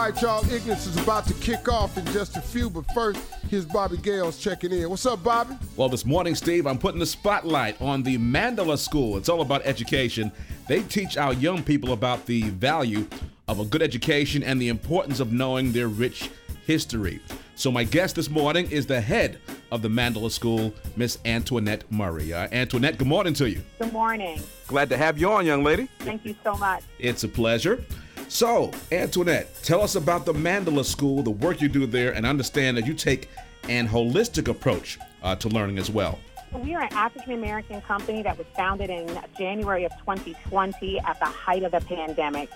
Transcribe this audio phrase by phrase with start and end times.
[0.00, 0.50] All right, y'all.
[0.50, 4.38] Ignorance is about to kick off in just a few, but first, here's Bobby Gales
[4.38, 4.88] checking in.
[4.88, 5.54] What's up, Bobby?
[5.76, 9.18] Well, this morning, Steve, I'm putting the spotlight on the Mandala School.
[9.18, 10.32] It's all about education.
[10.68, 13.06] They teach our young people about the value
[13.46, 16.30] of a good education and the importance of knowing their rich
[16.64, 17.20] history.
[17.54, 19.38] So, my guest this morning is the head
[19.70, 22.32] of the Mandala School, Miss Antoinette Murray.
[22.32, 23.60] Uh, Antoinette, good morning to you.
[23.78, 24.40] Good morning.
[24.66, 25.90] Glad to have you on, young lady.
[25.98, 26.84] Thank you so much.
[26.98, 27.84] It's a pleasure.
[28.30, 32.76] So, Antoinette, tell us about the Mandala School, the work you do there, and understand
[32.76, 33.28] that you take
[33.68, 36.16] an holistic approach uh, to learning as well.
[36.52, 41.24] We are an African American company that was founded in January of 2020 at the
[41.24, 42.48] height of the pandemic.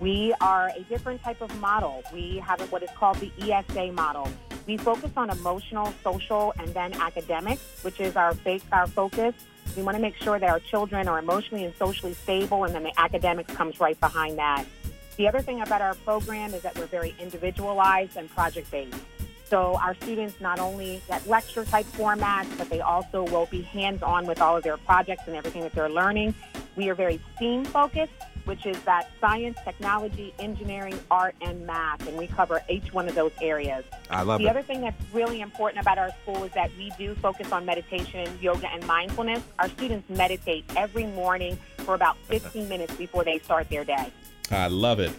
[0.00, 2.02] We are a different type of model.
[2.10, 4.30] We have what is called the ESA model.
[4.66, 9.34] We focus on emotional, social, and then academics, which is our, base, our focus.
[9.76, 12.84] We want to make sure that our children are emotionally and socially stable, and then
[12.84, 14.64] the academics comes right behind that.
[15.18, 18.94] The other thing about our program is that we're very individualized and project based.
[19.46, 24.04] So our students not only get lecture type formats, but they also will be hands
[24.04, 26.36] on with all of their projects and everything that they're learning.
[26.76, 28.12] We are very STEAM focused,
[28.44, 33.16] which is that science, technology, engineering, art, and math, and we cover each one of
[33.16, 33.84] those areas.
[34.10, 34.46] I love the it.
[34.46, 37.64] The other thing that's really important about our school is that we do focus on
[37.64, 39.42] meditation, yoga, and mindfulness.
[39.58, 44.12] Our students meditate every morning for about 15 minutes before they start their day.
[44.50, 45.12] I love it.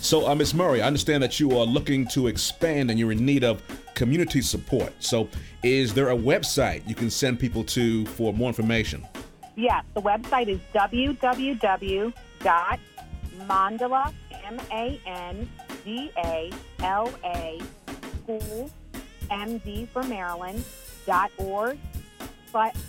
[0.00, 0.52] So, uh, Ms.
[0.54, 3.62] Murray, I understand that you are looking to expand and you're in need of
[3.94, 4.92] community support.
[4.98, 5.28] So,
[5.62, 9.06] is there a website you can send people to for more information?
[9.54, 12.12] Yes, the website is www.mandala,
[14.44, 15.50] M-A-N-D-A-L-A,
[18.22, 18.70] school,
[19.30, 20.64] M-D for Maryland,
[21.06, 21.78] dot org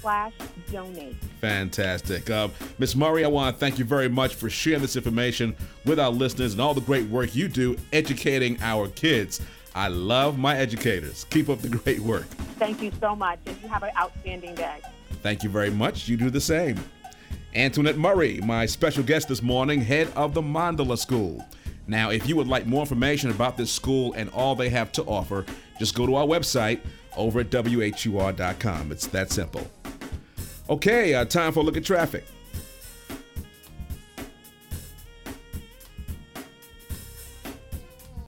[0.02, 0.34] slash
[0.72, 1.16] donate.
[1.42, 2.30] Fantastic.
[2.30, 2.96] Uh, Ms.
[2.96, 5.56] Murray, I want to thank you very much for sharing this information
[5.86, 9.42] with our listeners and all the great work you do educating our kids.
[9.76, 11.26] I love my educators.
[11.30, 12.26] Keep up the great work.
[12.60, 14.78] Thank you so much, and you have an outstanding day.
[15.22, 16.08] Thank you very much.
[16.08, 16.78] You do the same.
[17.56, 21.46] Antoinette Murray, my special guest this morning, head of the Mandala School.
[21.88, 25.04] Now, if you would like more information about this school and all they have to
[25.04, 25.46] offer,
[25.80, 26.80] just go to our website
[27.18, 28.92] over at WHUR.com.
[28.92, 29.70] It's that simple.
[30.70, 32.26] Okay, uh, time for a look at traffic.